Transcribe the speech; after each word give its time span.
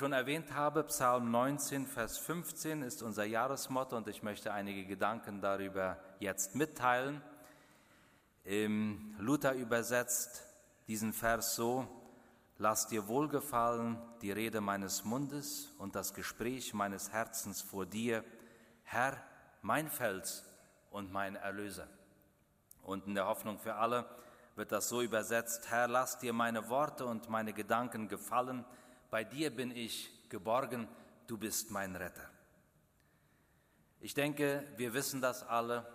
schon 0.00 0.14
erwähnt 0.14 0.54
habe, 0.54 0.82
Psalm 0.84 1.30
19, 1.30 1.86
Vers 1.86 2.16
15 2.16 2.80
ist 2.80 3.02
unser 3.02 3.26
Jahresmotto 3.26 3.98
und 3.98 4.08
ich 4.08 4.22
möchte 4.22 4.50
einige 4.50 4.86
Gedanken 4.86 5.42
darüber 5.42 5.98
jetzt 6.20 6.54
mitteilen. 6.54 7.20
Luther 9.18 9.52
übersetzt 9.52 10.42
diesen 10.88 11.12
Vers 11.12 11.54
so, 11.54 11.86
Lass 12.56 12.86
dir 12.86 13.08
wohlgefallen 13.08 13.98
die 14.22 14.32
Rede 14.32 14.62
meines 14.62 15.04
Mundes 15.04 15.70
und 15.76 15.94
das 15.94 16.14
Gespräch 16.14 16.72
meines 16.72 17.12
Herzens 17.12 17.60
vor 17.60 17.84
dir, 17.84 18.24
Herr, 18.84 19.18
mein 19.60 19.90
Fels 19.90 20.46
und 20.90 21.12
mein 21.12 21.36
Erlöser. 21.36 21.88
Und 22.82 23.06
in 23.06 23.14
der 23.14 23.26
Hoffnung 23.26 23.58
für 23.58 23.74
alle 23.74 24.06
wird 24.56 24.72
das 24.72 24.88
so 24.88 25.02
übersetzt, 25.02 25.70
Herr, 25.70 25.88
lass 25.88 26.18
dir 26.18 26.32
meine 26.32 26.70
Worte 26.70 27.04
und 27.04 27.28
meine 27.28 27.52
Gedanken 27.52 28.08
gefallen, 28.08 28.64
bei 29.10 29.24
dir 29.24 29.50
bin 29.54 29.70
ich 29.70 30.10
geborgen, 30.28 30.88
du 31.26 31.36
bist 31.36 31.70
mein 31.70 31.96
Retter. 31.96 32.28
Ich 34.00 34.14
denke, 34.14 34.66
wir 34.76 34.94
wissen 34.94 35.20
das 35.20 35.42
alle 35.42 35.86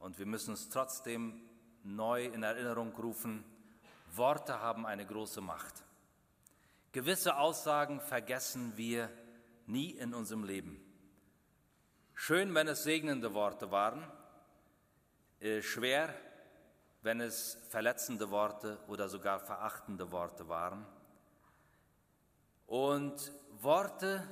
und 0.00 0.18
wir 0.18 0.26
müssen 0.26 0.54
es 0.54 0.68
trotzdem 0.68 1.40
neu 1.82 2.26
in 2.26 2.42
Erinnerung 2.42 2.94
rufen, 2.94 3.44
Worte 4.14 4.60
haben 4.60 4.86
eine 4.86 5.06
große 5.06 5.40
Macht. 5.40 5.84
Gewisse 6.92 7.36
Aussagen 7.36 8.00
vergessen 8.00 8.76
wir 8.76 9.10
nie 9.66 9.90
in 9.90 10.14
unserem 10.14 10.44
Leben. 10.44 10.80
Schön, 12.14 12.54
wenn 12.54 12.68
es 12.68 12.82
segnende 12.82 13.34
Worte 13.34 13.70
waren, 13.70 14.02
äh, 15.40 15.62
schwer, 15.62 16.12
wenn 17.02 17.20
es 17.20 17.58
verletzende 17.68 18.30
Worte 18.30 18.78
oder 18.88 19.08
sogar 19.08 19.38
verachtende 19.38 20.10
Worte 20.10 20.48
waren. 20.48 20.84
Und 22.68 23.32
Worte 23.62 24.22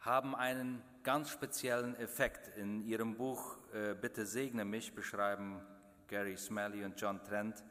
haben 0.00 0.34
einen 0.34 0.82
ganz 1.04 1.30
speziellen 1.30 1.94
Effekt. 1.94 2.48
In 2.56 2.84
ihrem 2.84 3.16
Buch 3.16 3.56
äh, 3.72 3.94
Bitte 3.94 4.26
segne 4.26 4.64
mich 4.64 4.92
beschreiben 4.92 5.60
Gary 6.08 6.36
Smalley 6.36 6.84
und 6.84 7.00
John 7.00 7.22
Trent, 7.22 7.62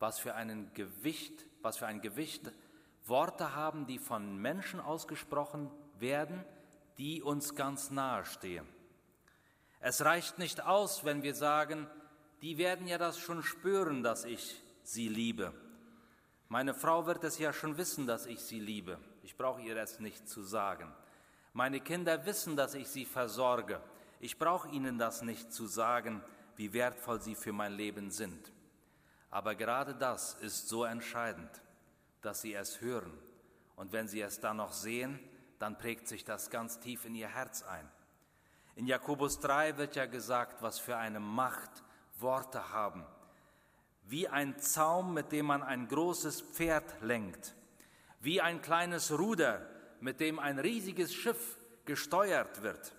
was 0.00 0.18
für, 0.18 0.34
einen 0.34 0.74
Gewicht, 0.74 1.46
was 1.62 1.78
für 1.78 1.86
ein 1.86 2.00
Gewicht 2.00 2.52
Worte 3.06 3.54
haben, 3.54 3.86
die 3.86 4.00
von 4.00 4.36
Menschen 4.36 4.80
ausgesprochen 4.80 5.70
werden, 6.00 6.44
die 6.98 7.22
uns 7.22 7.54
ganz 7.54 7.92
nahe 7.92 8.24
stehen. 8.24 8.66
Es 9.78 10.04
reicht 10.04 10.38
nicht 10.40 10.60
aus, 10.60 11.04
wenn 11.04 11.22
wir 11.22 11.36
sagen, 11.36 11.86
die 12.42 12.58
werden 12.58 12.88
ja 12.88 12.98
das 12.98 13.16
schon 13.20 13.44
spüren, 13.44 14.02
dass 14.02 14.24
ich 14.24 14.60
sie 14.82 15.08
liebe. 15.08 15.54
Meine 16.52 16.74
Frau 16.74 17.06
wird 17.06 17.22
es 17.22 17.38
ja 17.38 17.52
schon 17.52 17.76
wissen, 17.76 18.08
dass 18.08 18.26
ich 18.26 18.40
sie 18.40 18.58
liebe. 18.58 18.98
Ich 19.22 19.36
brauche 19.36 19.62
ihr 19.62 19.76
es 19.76 20.00
nicht 20.00 20.28
zu 20.28 20.42
sagen. 20.42 20.92
Meine 21.52 21.78
Kinder 21.78 22.26
wissen, 22.26 22.56
dass 22.56 22.74
ich 22.74 22.88
sie 22.88 23.04
versorge. 23.04 23.80
Ich 24.18 24.36
brauche 24.36 24.68
ihnen 24.68 24.98
das 24.98 25.22
nicht 25.22 25.52
zu 25.52 25.68
sagen, 25.68 26.24
wie 26.56 26.72
wertvoll 26.72 27.20
sie 27.20 27.36
für 27.36 27.52
mein 27.52 27.74
Leben 27.74 28.10
sind. 28.10 28.52
Aber 29.30 29.54
gerade 29.54 29.94
das 29.94 30.34
ist 30.34 30.68
so 30.68 30.82
entscheidend, 30.82 31.62
dass 32.20 32.40
sie 32.40 32.54
es 32.54 32.80
hören. 32.80 33.16
Und 33.76 33.92
wenn 33.92 34.08
sie 34.08 34.20
es 34.20 34.40
dann 34.40 34.56
noch 34.56 34.72
sehen, 34.72 35.20
dann 35.60 35.78
prägt 35.78 36.08
sich 36.08 36.24
das 36.24 36.50
ganz 36.50 36.80
tief 36.80 37.04
in 37.04 37.14
ihr 37.14 37.28
Herz 37.28 37.62
ein. 37.62 37.88
In 38.74 38.88
Jakobus 38.88 39.38
3 39.38 39.76
wird 39.76 39.94
ja 39.94 40.06
gesagt, 40.06 40.62
was 40.62 40.80
für 40.80 40.96
eine 40.96 41.20
Macht 41.20 41.84
Worte 42.18 42.72
haben. 42.72 43.06
Wie 44.10 44.26
ein 44.26 44.58
Zaum, 44.58 45.14
mit 45.14 45.30
dem 45.30 45.46
man 45.46 45.62
ein 45.62 45.86
großes 45.86 46.40
Pferd 46.40 47.00
lenkt. 47.00 47.54
Wie 48.18 48.40
ein 48.40 48.60
kleines 48.60 49.16
Ruder, 49.16 49.64
mit 50.00 50.18
dem 50.18 50.40
ein 50.40 50.58
riesiges 50.58 51.14
Schiff 51.14 51.56
gesteuert 51.84 52.62
wird. 52.62 52.92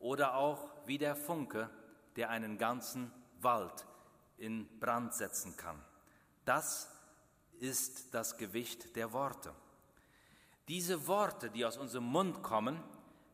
Oder 0.00 0.34
auch 0.34 0.68
wie 0.84 0.98
der 0.98 1.14
Funke, 1.14 1.70
der 2.16 2.30
einen 2.30 2.58
ganzen 2.58 3.12
Wald 3.40 3.86
in 4.36 4.66
Brand 4.80 5.14
setzen 5.14 5.56
kann. 5.56 5.80
Das 6.44 6.90
ist 7.60 8.12
das 8.12 8.36
Gewicht 8.36 8.96
der 8.96 9.12
Worte. 9.12 9.54
Diese 10.66 11.06
Worte, 11.06 11.50
die 11.50 11.64
aus 11.64 11.76
unserem 11.76 12.06
Mund 12.06 12.42
kommen, 12.42 12.82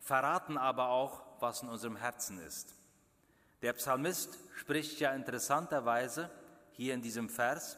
verraten 0.01 0.59
aber 0.59 0.89
auch, 0.89 1.23
was 1.41 1.63
in 1.63 1.71
unserem 1.71 1.97
Herzen 1.97 2.39
ist. 2.39 2.75
Der 3.63 3.73
Psalmist 3.73 4.39
spricht 4.57 5.01
ja 5.01 5.15
interessanterweise 5.15 6.31
hier 6.79 6.95
in 6.95 7.03
diesem 7.03 7.29
Vers 7.29 7.77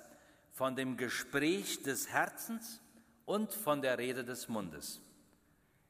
von 0.53 0.77
dem 0.77 0.99
Gespräch 0.99 1.83
des 1.83 2.11
Herzens 2.11 2.83
und 3.25 3.55
von 3.55 3.81
der 3.81 3.97
Rede 3.97 4.25
des 4.25 4.47
Mundes. 4.47 5.01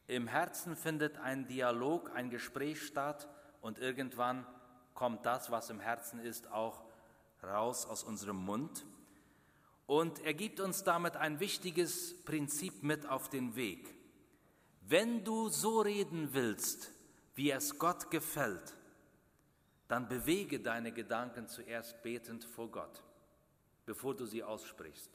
Im 0.07 0.29
Herzen 0.29 0.77
findet 0.77 1.17
ein 1.19 1.49
Dialog, 1.49 2.13
ein 2.15 2.31
Gespräch 2.31 2.87
statt 2.87 3.29
und 3.63 3.79
irgendwann 3.79 4.47
kommt 4.95 5.27
das, 5.27 5.51
was 5.51 5.71
im 5.71 5.81
Herzen 5.81 6.21
ist, 6.21 6.53
auch 6.53 6.85
raus 7.43 7.85
aus 7.85 8.05
unserem 8.05 8.37
Mund. 8.37 8.87
Und 9.87 10.21
er 10.25 10.35
gibt 10.35 10.61
uns 10.61 10.85
damit 10.85 11.17
ein 11.17 11.41
wichtiges 11.41 12.23
Prinzip 12.25 12.85
mit 12.85 13.07
auf 13.07 13.29
den 13.29 13.57
Weg. 13.57 13.93
Wenn 14.83 15.25
du 15.25 15.49
so 15.49 15.81
reden 15.81 16.33
willst, 16.33 16.93
wie 17.35 17.51
es 17.51 17.77
Gott 17.77 18.13
gefällt, 18.13 18.77
dann 19.91 20.07
bewege 20.07 20.61
deine 20.61 20.93
Gedanken 20.93 21.49
zuerst 21.49 22.01
betend 22.03 22.45
vor 22.45 22.71
Gott, 22.71 23.03
bevor 23.87 24.15
du 24.15 24.25
sie 24.25 24.45
aussprichst. 24.45 25.11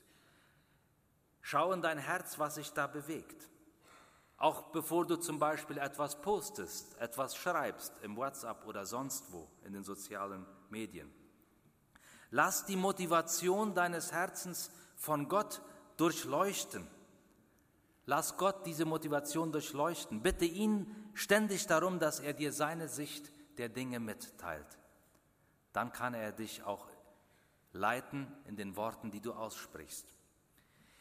Schau 1.39 1.71
in 1.71 1.81
dein 1.81 1.97
Herz, 1.97 2.37
was 2.39 2.55
sich 2.55 2.73
da 2.73 2.85
bewegt. 2.85 3.47
Auch 4.35 4.63
bevor 4.73 5.07
du 5.07 5.15
zum 5.15 5.39
Beispiel 5.39 5.77
etwas 5.77 6.21
postest, 6.21 6.97
etwas 6.97 7.37
schreibst 7.37 7.93
im 8.01 8.17
WhatsApp 8.17 8.65
oder 8.67 8.85
sonst 8.85 9.31
wo 9.31 9.47
in 9.63 9.71
den 9.71 9.85
sozialen 9.85 10.45
Medien. 10.69 11.09
Lass 12.31 12.65
die 12.65 12.75
Motivation 12.75 13.75
deines 13.75 14.11
Herzens 14.11 14.71
von 14.97 15.29
Gott 15.29 15.61
durchleuchten. 15.95 16.85
Lass 18.05 18.35
Gott 18.35 18.65
diese 18.65 18.83
Motivation 18.83 19.53
durchleuchten. 19.53 20.21
Bitte 20.21 20.43
ihn 20.43 20.93
ständig 21.13 21.65
darum, 21.65 21.97
dass 21.97 22.19
er 22.19 22.33
dir 22.33 22.51
seine 22.51 22.89
Sicht 22.89 23.31
der 23.57 23.69
Dinge 23.69 23.99
mitteilt. 23.99 24.77
Dann 25.73 25.91
kann 25.91 26.13
er 26.13 26.31
dich 26.31 26.63
auch 26.63 26.87
leiten 27.73 28.27
in 28.45 28.55
den 28.55 28.75
Worten, 28.75 29.11
die 29.11 29.21
du 29.21 29.33
aussprichst. 29.33 30.05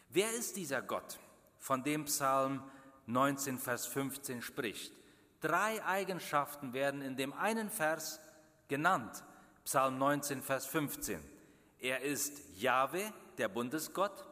Wer 0.09 0.31
ist 0.33 0.57
dieser 0.57 0.83
Gott, 0.83 1.19
von 1.59 1.83
dem 1.83 2.05
Psalm 2.05 2.63
19, 3.07 3.59
Vers 3.59 3.87
15 3.87 4.43
spricht? 4.43 4.93
Drei 5.41 5.85
Eigenschaften 5.85 6.73
werden 6.73 7.03
in 7.03 7.17
dem 7.17 7.33
einen 7.33 7.71
Vers 7.71 8.21
genannt. 8.69 9.25
Psalm 9.65 9.99
19, 9.99 10.43
Vers 10.43 10.67
15. 10.67 11.21
Er 11.79 12.01
ist 12.01 12.41
Jahwe, 12.57 13.13
der 13.39 13.49
Bundesgott, 13.49 14.27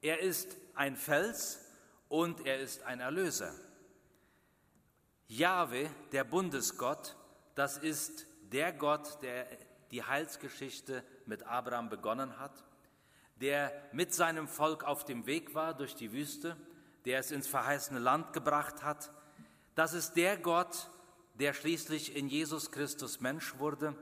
er 0.00 0.20
ist 0.20 0.56
ein 0.74 0.96
Fels 0.96 1.60
und 2.08 2.46
er 2.46 2.60
ist 2.60 2.82
ein 2.82 3.00
Erlöser. 3.00 3.52
Jahwe, 5.26 5.90
der 6.12 6.24
Bundesgott, 6.24 7.16
das 7.54 7.78
ist 7.78 8.26
der 8.52 8.72
Gott, 8.72 9.22
der 9.22 9.46
die 9.90 10.02
Heilsgeschichte 10.02 11.04
mit 11.26 11.44
Abraham 11.44 11.88
begonnen 11.88 12.38
hat, 12.38 12.64
der 13.36 13.72
mit 13.92 14.14
seinem 14.14 14.48
Volk 14.48 14.84
auf 14.84 15.04
dem 15.04 15.26
Weg 15.26 15.54
war 15.54 15.74
durch 15.74 15.94
die 15.94 16.12
Wüste, 16.12 16.56
der 17.04 17.18
es 17.18 17.30
ins 17.30 17.46
verheißene 17.46 18.00
Land 18.00 18.32
gebracht 18.32 18.82
hat. 18.82 19.12
Das 19.74 19.92
ist 19.92 20.14
der 20.14 20.36
Gott, 20.36 20.90
der 21.34 21.52
schließlich 21.52 22.16
in 22.16 22.28
Jesus 22.28 22.70
Christus 22.70 23.20
Mensch 23.20 23.58
wurde 23.58 23.94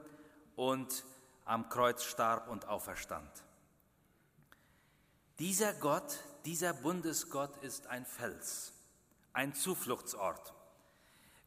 und 0.56 1.05
am 1.44 1.69
Kreuz 1.69 2.05
starb 2.05 2.49
und 2.49 2.69
auferstand. 2.69 3.31
Dieser 5.38 5.75
Gott, 5.75 6.19
dieser 6.44 6.73
Bundesgott 6.73 7.56
ist 7.59 7.87
ein 7.87 8.05
Fels, 8.05 8.73
ein 9.32 9.55
Zufluchtsort. 9.55 10.55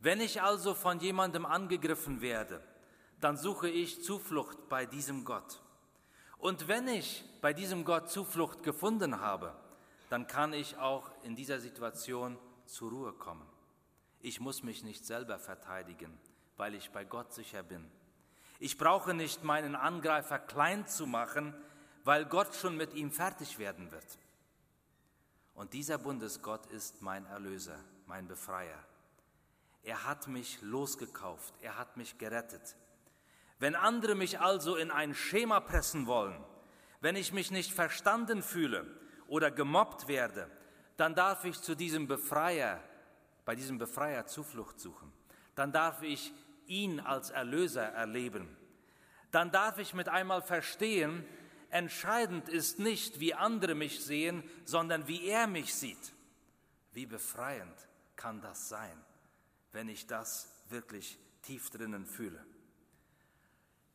Wenn 0.06 0.22
ich 0.22 0.40
also 0.40 0.76
von 0.76 1.00
jemandem 1.00 1.48
angegriffen 1.48 2.22
werde, 2.22 2.62
dann 3.22 3.38
suche 3.38 3.68
ich 3.68 4.04
Zuflucht 4.04 4.70
bei 4.70 4.86
diesem 4.86 5.26
Gott. 5.26 5.64
Und 6.38 6.68
wenn 6.68 6.88
ich 6.88 7.26
bei 7.42 7.54
diesem 7.54 7.84
Gott 7.86 8.12
Zuflucht 8.12 8.62
gefunden 8.62 9.20
habe, 9.20 9.56
dann 10.12 10.28
kann 10.28 10.54
ich 10.54 10.78
auch 10.78 11.10
in 11.24 11.36
dieser 11.36 11.60
Situation 11.60 12.38
zur 12.68 12.92
Ruhe 12.92 13.14
kommen. 13.14 13.50
Ich 14.20 14.40
muss 14.40 14.62
mich 14.62 14.84
nicht 14.84 15.04
selber 15.04 15.40
verteidigen, 15.40 16.16
weil 16.56 16.76
ich 16.76 16.92
bei 16.92 17.04
Gott 17.04 17.34
sicher 17.34 17.64
bin. 17.64 17.90
Ich 18.60 18.78
brauche 18.78 19.16
nicht 19.16 19.44
meinen 19.44 19.76
Angreifer 19.76 20.38
klein 20.38 20.86
zu 20.86 21.08
machen, 21.08 21.56
weil 22.04 22.26
Gott 22.26 22.54
schon 22.54 22.78
mit 22.78 22.94
ihm 22.94 23.10
fertig 23.10 23.58
werden 23.58 23.92
wird. 23.92 24.20
Und 25.56 25.74
dieser 25.74 25.98
Bundesgott 25.98 26.68
ist 26.68 27.02
mein 27.02 27.26
Erlöser, 27.26 27.80
mein 28.06 28.28
Befreier. 28.28 28.86
Er 29.86 30.04
hat 30.04 30.28
mich 30.28 30.62
losgekauft, 30.64 31.54
er 31.62 31.78
hat 31.78 31.96
mich 31.96 32.18
gerettet. 32.18 32.76
Wenn 33.60 33.76
andere 33.76 34.16
mich 34.16 34.40
also 34.40 34.76
in 34.76 34.90
ein 34.90 35.14
Schema 35.14 35.60
pressen 35.60 36.08
wollen, 36.08 36.44
wenn 37.02 37.16
ich 37.16 37.32
mich 37.32 37.52
nicht 37.52 37.72
verstanden 37.72 38.42
fühle 38.42 38.88
oder 39.28 39.52
gemobbt 39.52 40.08
werde, 40.08 40.50
dann 40.98 41.14
darf 41.14 41.46
ich 41.46 41.62
zu 41.62 41.76
diesem 41.76 42.08
Befreier, 42.08 42.84
bei 43.46 43.54
diesem 43.54 43.78
Befreier 43.78 44.26
Zuflucht 44.26 44.80
suchen. 44.80 45.14
Dann 45.54 45.72
darf 45.72 46.02
ich 46.02 46.34
ihn 46.66 47.00
als 47.00 47.30
Erlöser 47.30 47.84
erleben. 47.84 48.58
Dann 49.30 49.52
darf 49.52 49.78
ich 49.78 49.94
mit 49.94 50.10
einmal 50.10 50.42
verstehen, 50.42 51.24
entscheidend 51.70 52.50
ist 52.50 52.80
nicht, 52.80 53.20
wie 53.20 53.36
andere 53.36 53.76
mich 53.76 54.04
sehen, 54.04 54.50
sondern 54.64 55.08
wie 55.08 55.28
er 55.28 55.46
mich 55.46 55.76
sieht. 55.76 56.14
Wie 56.92 57.06
befreiend 57.06 57.88
kann 58.16 58.42
das 58.42 58.68
sein, 58.68 59.00
wenn 59.76 59.90
ich 59.90 60.08
das 60.08 60.50
wirklich 60.70 61.20
tief 61.42 61.70
drinnen 61.70 62.06
fühle. 62.06 62.44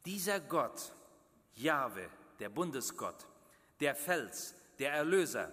Dieser 0.04 0.38
Gott, 0.38 0.92
Jahwe, 1.54 2.06
der 2.38 2.50
Bundesgott, 2.50 3.26
der 3.80 3.94
Fels, 3.94 4.54
der 4.78 4.92
Erlöser, 4.92 5.50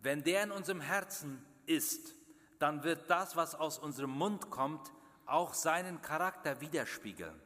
wenn 0.00 0.22
der 0.22 0.42
in 0.42 0.50
unserem 0.50 0.82
Herzen 0.82 1.42
ist, 1.64 2.14
dann 2.58 2.84
wird 2.84 3.08
das, 3.08 3.34
was 3.34 3.54
aus 3.54 3.78
unserem 3.78 4.10
Mund 4.10 4.50
kommt, 4.50 4.92
auch 5.24 5.54
seinen 5.54 6.02
Charakter 6.02 6.60
widerspiegeln. 6.60 7.40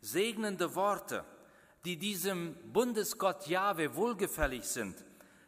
Segnende 0.00 0.74
Worte, 0.74 1.24
die 1.84 1.98
diesem 1.98 2.56
Bundesgott 2.72 3.46
Jahwe 3.46 3.94
wohlgefällig 3.94 4.64
sind, 4.64 5.04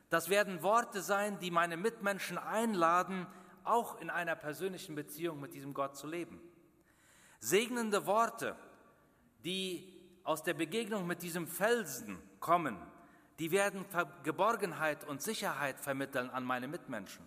das 0.08 0.28
werden 0.28 0.62
Worte 0.62 1.02
sein, 1.02 1.40
die 1.40 1.50
meine 1.50 1.76
Mitmenschen 1.76 2.38
einladen, 2.38 3.26
auch 3.64 4.00
in 4.00 4.10
einer 4.10 4.36
persönlichen 4.36 4.94
Beziehung 4.94 5.40
mit 5.40 5.54
diesem 5.54 5.74
Gott 5.74 5.96
zu 5.96 6.06
leben. 6.06 6.40
Segnende 7.40 8.06
Worte, 8.06 8.56
die 9.44 9.92
aus 10.22 10.42
der 10.42 10.54
Begegnung 10.54 11.06
mit 11.06 11.22
diesem 11.22 11.46
Felsen 11.46 12.18
kommen, 12.40 12.76
die 13.38 13.50
werden 13.50 13.84
Geborgenheit 14.22 15.04
und 15.04 15.20
Sicherheit 15.20 15.80
vermitteln 15.80 16.30
an 16.30 16.44
meine 16.44 16.68
Mitmenschen. 16.68 17.26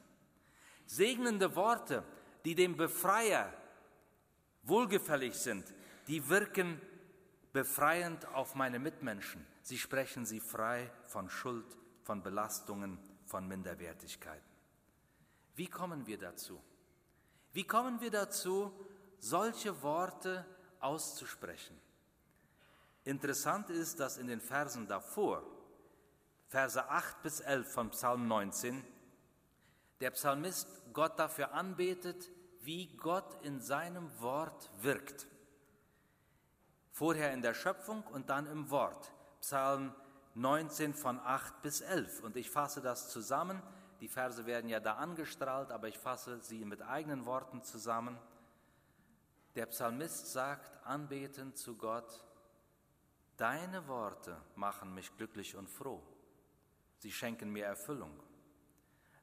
Segnende 0.86 1.56
Worte, 1.56 2.04
die 2.46 2.56
dem 2.56 2.78
Befreier 2.78 3.54
wohlgefällig 4.64 5.36
sind, 5.36 5.74
die 6.08 6.30
wirken 6.30 6.82
befreiend 7.52 8.26
auf 8.34 8.56
meine 8.56 8.80
Mitmenschen. 8.80 9.46
Sie 9.62 9.78
sprechen 9.78 10.26
sie 10.26 10.40
frei 10.40 10.90
von 11.06 11.30
Schuld, 11.30 11.66
von 12.04 12.24
Belastungen, 12.24 13.00
von 13.26 13.48
Minderwertigkeiten. 13.48 14.57
Wie 15.58 15.68
kommen 15.68 16.06
wir 16.06 16.20
dazu? 16.20 16.62
Wie 17.52 17.66
kommen 17.66 18.00
wir 18.00 18.12
dazu, 18.12 18.72
solche 19.18 19.82
Worte 19.82 20.46
auszusprechen? 20.80 21.76
Interessant 23.04 23.72
ist, 23.72 24.00
dass 24.00 24.18
in 24.18 24.28
den 24.28 24.40
Versen 24.40 24.88
davor, 24.88 25.44
Verse 26.48 26.88
8 26.88 27.24
bis 27.24 27.40
11 27.40 27.72
von 27.72 27.90
Psalm 27.90 28.28
19, 28.28 28.86
der 30.00 30.12
Psalmist 30.12 30.68
Gott 30.94 31.18
dafür 31.18 31.52
anbetet, 31.54 32.30
wie 32.62 32.96
Gott 32.96 33.44
in 33.44 33.60
seinem 33.60 34.12
Wort 34.22 34.70
wirkt. 34.82 35.26
Vorher 36.92 37.34
in 37.34 37.42
der 37.42 37.56
Schöpfung 37.56 38.04
und 38.04 38.30
dann 38.30 38.46
im 38.46 38.70
Wort. 38.70 39.12
Psalm 39.42 39.96
19 40.36 40.94
von 40.94 41.20
8 41.20 41.64
bis 41.64 41.82
11. 41.82 42.22
Und 42.22 42.36
ich 42.36 42.52
fasse 42.52 42.80
das 42.80 43.10
zusammen. 43.10 43.60
Die 44.00 44.08
Verse 44.08 44.46
werden 44.46 44.70
ja 44.70 44.80
da 44.80 44.96
angestrahlt, 44.96 45.72
aber 45.72 45.88
ich 45.88 45.98
fasse 45.98 46.40
sie 46.42 46.66
mit 46.66 46.82
eigenen 46.82 47.26
Worten 47.26 47.64
zusammen. 47.64 48.18
Der 49.56 49.66
Psalmist 49.68 50.32
sagt 50.32 50.86
anbetend 50.86 51.58
zu 51.58 51.76
Gott, 51.76 52.24
Deine 53.38 53.88
Worte 53.88 54.36
machen 54.56 54.96
mich 54.96 55.16
glücklich 55.16 55.56
und 55.56 55.70
froh. 55.70 56.02
Sie 56.98 57.12
schenken 57.12 57.52
mir 57.52 57.66
Erfüllung. 57.66 58.12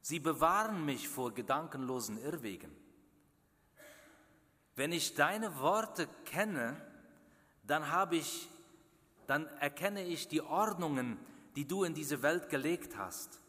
Sie 0.01 0.19
bewahren 0.19 0.85
mich 0.85 1.09
vor 1.09 1.33
gedankenlosen 1.33 2.17
Irrwegen. 2.17 2.73
Wenn 4.75 4.93
ich 4.93 5.15
deine 5.15 5.59
Worte 5.59 6.07
kenne, 6.23 6.79
dann 7.63 7.91
habe 7.91 8.15
ich 8.15 8.49
dann 9.27 9.47
erkenne 9.59 10.03
ich 10.03 10.27
die 10.27 10.41
Ordnungen, 10.41 11.17
die 11.55 11.67
du 11.67 11.83
in 11.83 11.93
diese 11.93 12.21
Welt 12.21 12.49
gelegt 12.49 12.97
hast. 12.97 13.41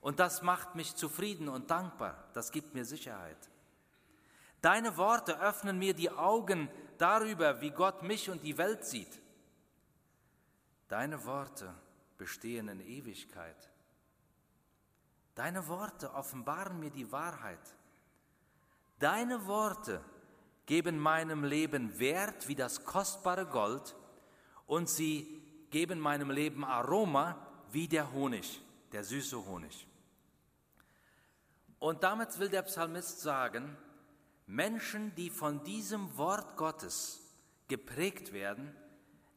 Und 0.00 0.18
das 0.18 0.42
macht 0.42 0.74
mich 0.74 0.96
zufrieden 0.96 1.48
und 1.48 1.70
dankbar. 1.70 2.24
Das 2.32 2.50
gibt 2.52 2.74
mir 2.74 2.84
Sicherheit. 2.84 3.50
Deine 4.62 4.96
Worte 4.96 5.40
öffnen 5.40 5.78
mir 5.78 5.94
die 5.94 6.10
Augen 6.10 6.68
darüber, 6.98 7.60
wie 7.60 7.70
Gott 7.70 8.02
mich 8.02 8.28
und 8.30 8.42
die 8.42 8.58
Welt 8.58 8.84
sieht. 8.84 9.20
Deine 10.88 11.24
Worte 11.24 11.72
bestehen 12.18 12.68
in 12.68 12.80
Ewigkeit. 12.80 13.70
Deine 15.34 15.66
Worte 15.68 16.12
offenbaren 16.12 16.78
mir 16.80 16.90
die 16.90 17.10
Wahrheit. 17.12 17.60
Deine 18.98 19.46
Worte 19.46 20.04
geben 20.66 20.98
meinem 20.98 21.44
Leben 21.44 21.98
Wert 21.98 22.48
wie 22.48 22.54
das 22.54 22.84
kostbare 22.84 23.46
Gold 23.46 23.96
und 24.66 24.90
sie 24.90 25.42
geben 25.70 25.98
meinem 25.98 26.30
Leben 26.30 26.64
Aroma 26.64 27.36
wie 27.70 27.88
der 27.88 28.12
Honig, 28.12 28.60
der 28.92 29.04
süße 29.04 29.46
Honig. 29.46 29.86
Und 31.80 32.04
damit 32.04 32.38
will 32.38 32.48
der 32.48 32.62
Psalmist 32.62 33.20
sagen, 33.20 33.76
Menschen, 34.46 35.14
die 35.16 35.30
von 35.30 35.64
diesem 35.64 36.16
Wort 36.16 36.56
Gottes 36.56 37.20
geprägt 37.68 38.32
werden, 38.32 38.76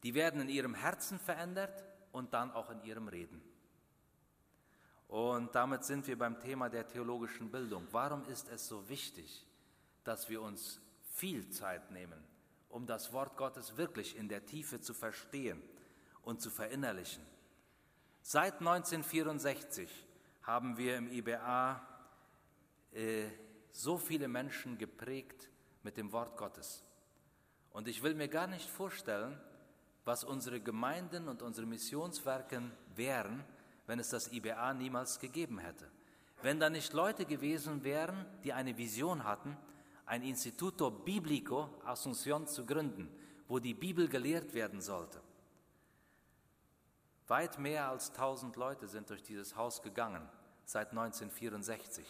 die 0.03 0.13
werden 0.13 0.41
in 0.41 0.49
ihrem 0.49 0.75
Herzen 0.75 1.17
verändert 1.19 1.83
und 2.11 2.33
dann 2.33 2.51
auch 2.51 2.69
in 2.69 2.83
ihrem 2.83 3.07
Reden. 3.07 3.41
Und 5.07 5.55
damit 5.55 5.85
sind 5.85 6.05
wir 6.07 6.17
beim 6.17 6.39
Thema 6.39 6.69
der 6.69 6.87
theologischen 6.87 7.49
Bildung. 7.49 7.87
Warum 7.91 8.25
ist 8.25 8.49
es 8.49 8.67
so 8.67 8.89
wichtig, 8.89 9.45
dass 10.03 10.29
wir 10.29 10.41
uns 10.41 10.81
viel 11.13 11.49
Zeit 11.49 11.91
nehmen, 11.91 12.21
um 12.69 12.85
das 12.85 13.13
Wort 13.13 13.37
Gottes 13.37 13.77
wirklich 13.77 14.17
in 14.17 14.27
der 14.27 14.45
Tiefe 14.45 14.81
zu 14.81 14.93
verstehen 14.93 15.61
und 16.23 16.41
zu 16.41 16.49
verinnerlichen. 16.49 17.23
Seit 18.21 18.59
1964 18.59 19.89
haben 20.41 20.77
wir 20.77 20.97
im 20.97 21.11
IBA 21.11 21.92
äh, 22.93 23.25
so 23.71 23.97
viele 23.97 24.27
Menschen 24.27 24.77
geprägt 24.77 25.49
mit 25.81 25.97
dem 25.97 26.11
Wort 26.11 26.37
Gottes. 26.37 26.83
Und 27.71 27.87
ich 27.87 28.03
will 28.03 28.13
mir 28.13 28.27
gar 28.27 28.47
nicht 28.47 28.69
vorstellen, 28.69 29.39
was 30.05 30.23
unsere 30.23 30.59
Gemeinden 30.59 31.27
und 31.27 31.41
unsere 31.41 31.65
Missionswerke 31.65 32.61
wären, 32.95 33.43
wenn 33.87 33.99
es 33.99 34.09
das 34.09 34.31
IBA 34.31 34.73
niemals 34.73 35.19
gegeben 35.19 35.59
hätte. 35.59 35.89
Wenn 36.41 36.59
da 36.59 36.69
nicht 36.69 36.93
Leute 36.93 37.25
gewesen 37.25 37.83
wären, 37.83 38.25
die 38.43 38.53
eine 38.53 38.77
Vision 38.77 39.23
hatten, 39.23 39.57
ein 40.05 40.21
Instituto 40.23 40.91
Biblico 40.91 41.69
Asunción 41.85 42.45
zu 42.47 42.65
gründen, 42.65 43.09
wo 43.47 43.59
die 43.59 43.73
Bibel 43.73 44.07
gelehrt 44.07 44.53
werden 44.53 44.81
sollte. 44.81 45.21
Weit 47.27 47.57
mehr 47.57 47.89
als 47.89 48.09
1000 48.09 48.55
Leute 48.57 48.87
sind 48.87 49.09
durch 49.09 49.23
dieses 49.23 49.55
Haus 49.55 49.81
gegangen 49.81 50.27
seit 50.65 50.89
1964. 50.89 52.05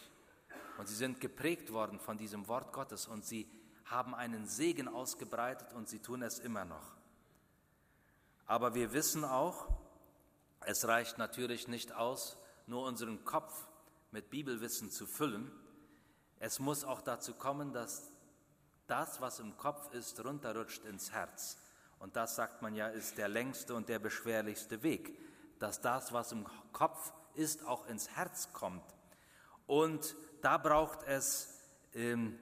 Und 0.77 0.87
sie 0.87 0.95
sind 0.95 1.21
geprägt 1.21 1.71
worden 1.71 1.99
von 1.99 2.17
diesem 2.17 2.47
Wort 2.47 2.73
Gottes 2.73 3.07
und 3.07 3.25
sie 3.25 3.49
haben 3.85 4.15
einen 4.15 4.47
Segen 4.47 4.87
ausgebreitet 4.87 5.73
und 5.73 5.87
sie 5.87 5.99
tun 5.99 6.21
es 6.21 6.39
immer 6.39 6.65
noch. 6.65 6.95
Aber 8.45 8.73
wir 8.73 8.93
wissen 8.93 9.23
auch, 9.23 9.67
es 10.61 10.87
reicht 10.87 11.17
natürlich 11.17 11.67
nicht 11.67 11.93
aus, 11.93 12.37
nur 12.65 12.85
unseren 12.85 13.23
Kopf 13.25 13.67
mit 14.11 14.29
Bibelwissen 14.29 14.89
zu 14.89 15.05
füllen, 15.05 15.51
es 16.39 16.59
muss 16.59 16.83
auch 16.83 17.01
dazu 17.01 17.33
kommen, 17.33 17.71
dass 17.71 18.11
das, 18.87 19.21
was 19.21 19.39
im 19.39 19.55
Kopf 19.55 19.93
ist, 19.93 20.23
runterrutscht 20.25 20.83
ins 20.83 21.13
Herz. 21.13 21.57
Und 21.99 22.17
das, 22.17 22.35
sagt 22.35 22.61
man 22.61 22.75
ja, 22.75 22.89
ist 22.89 23.17
der 23.17 23.29
längste 23.29 23.73
und 23.75 23.87
der 23.87 23.99
beschwerlichste 23.99 24.83
Weg, 24.83 25.17
dass 25.59 25.79
das, 25.79 26.11
was 26.11 26.33
im 26.33 26.45
Kopf 26.73 27.13
ist, 27.33 27.65
auch 27.65 27.87
ins 27.87 28.09
Herz 28.09 28.51
kommt. 28.51 28.83
Und 29.67 30.17
da 30.43 30.57
braucht 30.57 31.03
es 31.03 31.59
ähm, 31.93 32.37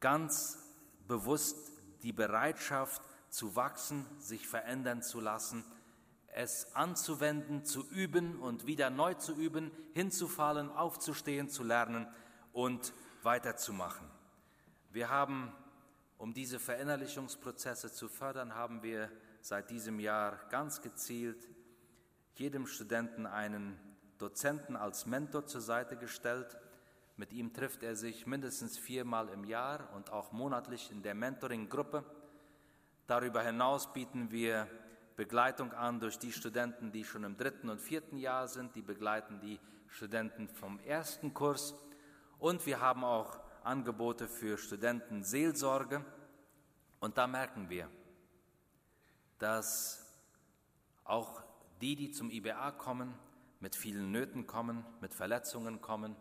ganz 0.00 0.58
bewusst 1.06 1.72
die 2.02 2.12
Bereitschaft 2.12 3.02
zu 3.28 3.56
wachsen, 3.56 4.06
sich 4.18 4.46
verändern 4.46 5.02
zu 5.02 5.20
lassen, 5.20 5.64
es 6.28 6.74
anzuwenden, 6.76 7.64
zu 7.64 7.84
üben 7.90 8.38
und 8.38 8.66
wieder 8.66 8.90
neu 8.90 9.14
zu 9.14 9.34
üben, 9.34 9.72
hinzufallen, 9.92 10.70
aufzustehen, 10.70 11.48
zu 11.48 11.64
lernen 11.64 12.06
und 12.52 12.92
weiterzumachen. 13.22 14.08
Wir 14.90 15.10
haben, 15.10 15.52
um 16.18 16.32
diese 16.32 16.60
Verinnerlichungsprozesse 16.60 17.92
zu 17.92 18.08
fördern, 18.08 18.54
haben 18.54 18.82
wir 18.82 19.10
seit 19.40 19.70
diesem 19.70 19.98
Jahr 19.98 20.38
ganz 20.50 20.82
gezielt 20.82 21.48
jedem 22.34 22.66
Studenten 22.66 23.26
einen 23.26 23.78
Dozenten 24.18 24.76
als 24.76 25.06
Mentor 25.06 25.46
zur 25.46 25.60
Seite 25.60 25.96
gestellt. 25.96 26.56
Mit 27.18 27.32
ihm 27.32 27.52
trifft 27.52 27.82
er 27.82 27.96
sich 27.96 28.28
mindestens 28.28 28.78
viermal 28.78 29.28
im 29.30 29.42
Jahr 29.42 29.92
und 29.96 30.12
auch 30.12 30.30
monatlich 30.30 30.92
in 30.92 31.02
der 31.02 31.16
Mentoring-Gruppe. 31.16 32.04
Darüber 33.08 33.42
hinaus 33.42 33.92
bieten 33.92 34.30
wir 34.30 34.68
Begleitung 35.16 35.72
an 35.72 35.98
durch 35.98 36.20
die 36.20 36.30
Studenten, 36.30 36.92
die 36.92 37.02
schon 37.02 37.24
im 37.24 37.36
dritten 37.36 37.70
und 37.70 37.80
vierten 37.80 38.18
Jahr 38.18 38.46
sind. 38.46 38.76
Die 38.76 38.82
begleiten 38.82 39.40
die 39.40 39.58
Studenten 39.88 40.48
vom 40.48 40.78
ersten 40.78 41.34
Kurs. 41.34 41.74
Und 42.38 42.64
wir 42.66 42.80
haben 42.80 43.02
auch 43.02 43.40
Angebote 43.64 44.28
für 44.28 44.56
Studenten 44.56 45.24
Seelsorge. 45.24 46.04
Und 47.00 47.18
da 47.18 47.26
merken 47.26 47.68
wir, 47.68 47.90
dass 49.40 50.14
auch 51.02 51.42
die, 51.80 51.96
die 51.96 52.12
zum 52.12 52.30
IBA 52.30 52.70
kommen, 52.70 53.12
mit 53.58 53.74
vielen 53.74 54.12
Nöten 54.12 54.46
kommen, 54.46 54.86
mit 55.00 55.14
Verletzungen 55.14 55.80
kommen, 55.80 56.14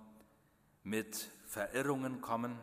mit 0.88 1.30
Verirrungen 1.46 2.22
kommen. 2.22 2.58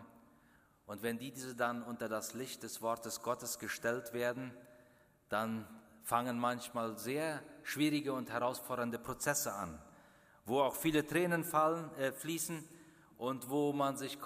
Und 0.86 1.02
wenn 1.02 1.18
diese 1.18 1.54
dann 1.54 1.82
unter 1.82 2.08
das 2.08 2.32
Licht 2.32 2.62
des 2.62 2.80
Wortes 2.80 3.22
Gottes 3.22 3.58
gestellt 3.58 4.12
werden, 4.12 4.52
dann 5.28 5.66
fangen 6.02 6.38
manchmal 6.38 6.96
sehr 6.96 7.42
schwierige 7.62 8.12
und 8.12 8.30
herausfordernde 8.30 8.98
Prozesse 8.98 9.52
an, 9.52 9.78
wo 10.46 10.60
auch 10.60 10.74
viele 10.74 11.06
Tränen 11.06 11.44
fallen, 11.44 11.94
äh, 11.96 12.12
fließen 12.12 12.66
und 13.18 13.48
wo 13.50 13.72
man 13.72 13.96
sich 13.96 14.18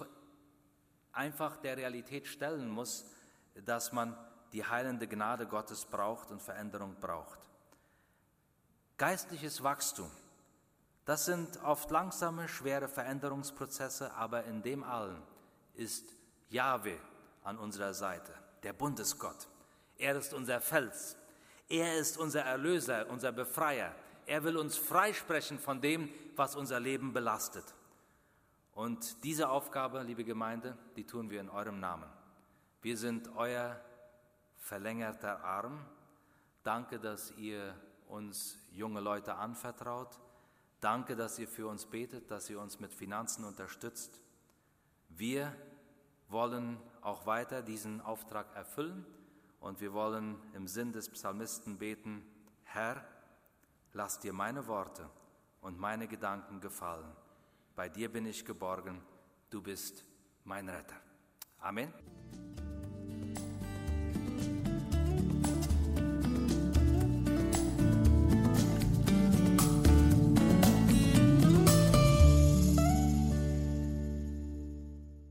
einfach 1.13 1.57
der 1.57 1.77
Realität 1.77 2.27
stellen 2.27 2.69
muss, 2.69 3.05
dass 3.65 3.93
man 3.93 4.17
die 4.53 4.65
heilende 4.65 5.09
Gnade 5.09 5.47
Gottes 5.47 5.85
braucht 5.85 6.31
und 6.31 6.41
Veränderung 6.41 6.97
braucht. 7.01 7.39
Geistliches 8.97 9.63
Wachstum, 9.63 10.11
das 11.09 11.25
sind 11.25 11.65
oft 11.65 11.91
langsame, 11.91 12.49
schwere 12.49 12.87
Veränderungsprozesse, 12.87 14.13
aber 14.13 14.45
in 14.45 14.61
dem 14.61 14.85
allen 14.85 15.23
ist 15.73 16.05
Jahwe 16.51 16.99
an 17.45 17.57
unserer 17.57 17.95
Seite, 17.95 18.35
der 18.63 18.75
Bundesgott. 18.75 19.49
Er 19.97 20.17
ist 20.17 20.35
unser 20.35 20.61
Fels. 20.61 21.17
Er 21.67 21.97
ist 21.97 22.19
unser 22.19 22.43
Erlöser, 22.43 23.09
unser 23.09 23.33
Befreier. 23.33 23.95
Er 24.27 24.45
will 24.45 24.59
uns 24.59 24.77
freisprechen 24.77 25.59
von 25.59 25.81
dem, 25.81 26.11
was 26.37 26.55
unser 26.55 26.79
Leben 26.79 27.15
belastet. 27.15 27.65
Und 28.75 29.25
diese 29.25 29.49
Aufgabe, 29.49 30.03
liebe 30.03 30.25
Gemeinde, 30.25 30.77
die 30.95 31.07
tun 31.07 31.31
wir 31.31 31.41
in 31.41 31.49
eurem 31.49 31.81
Namen. 31.81 32.11
Wir 32.83 32.99
sind 32.99 33.35
euer 33.35 33.81
verlängerter 34.59 35.43
Arm. 35.43 35.87
Danke, 36.63 37.01
dass 37.01 37.31
ihr 37.39 37.75
uns 38.09 38.59
junge 38.73 39.01
Leute 39.01 39.37
anvertraut. 39.37 40.21
Danke, 40.81 41.17
dass 41.17 41.39
ihr 41.39 41.49
für 41.49 41.67
uns 41.67 41.87
betet, 41.87 42.31
dass 42.31 42.49
ihr 42.51 42.61
uns 42.61 42.79
mit 42.79 42.95
Finanzen 42.95 43.45
unterstützt. 43.45 44.21
Wir 45.09 45.55
wollen 46.29 46.79
auch 47.01 47.27
weiter 47.27 47.63
diesen 47.63 48.01
Auftrag 48.01 48.55
erfüllen 48.55 49.05
und 49.61 49.81
wir 49.81 49.93
wollen 49.93 50.37
im 50.55 50.69
Sinn 50.69 50.93
des 50.93 51.09
Psalmisten 51.09 51.79
beten, 51.79 52.25
Herr, 52.65 53.05
lass 53.93 54.21
dir 54.21 54.33
meine 54.33 54.67
Worte 54.67 55.09
und 55.61 55.79
meine 55.79 56.07
Gedanken 56.07 56.61
gefallen. 56.61 57.11
Bei 57.75 57.89
dir 57.89 58.13
bin 58.13 58.27
ich 58.27 58.45
geborgen, 58.45 59.01
du 59.51 59.63
bist 59.63 60.05
mein 60.45 60.69
Retter. 60.69 60.97
Amen. 61.61 61.93